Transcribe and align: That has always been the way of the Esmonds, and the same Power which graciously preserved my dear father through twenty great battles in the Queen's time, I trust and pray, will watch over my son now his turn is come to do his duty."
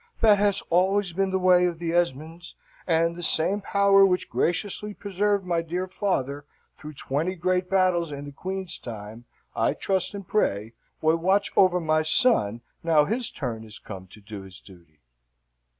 That 0.21 0.39
has 0.39 0.63
always 0.71 1.13
been 1.13 1.29
the 1.29 1.37
way 1.37 1.67
of 1.67 1.77
the 1.77 1.93
Esmonds, 1.93 2.55
and 2.87 3.15
the 3.15 3.21
same 3.21 3.61
Power 3.61 4.03
which 4.03 4.31
graciously 4.31 4.95
preserved 4.95 5.45
my 5.45 5.61
dear 5.61 5.87
father 5.87 6.43
through 6.75 6.93
twenty 6.93 7.35
great 7.35 7.69
battles 7.69 8.11
in 8.11 8.25
the 8.25 8.31
Queen's 8.31 8.79
time, 8.79 9.25
I 9.55 9.75
trust 9.75 10.15
and 10.15 10.27
pray, 10.27 10.73
will 11.01 11.17
watch 11.17 11.51
over 11.55 11.79
my 11.79 12.01
son 12.01 12.61
now 12.81 13.05
his 13.05 13.29
turn 13.29 13.63
is 13.63 13.77
come 13.77 14.07
to 14.07 14.19
do 14.21 14.41
his 14.41 14.59
duty." 14.59 15.01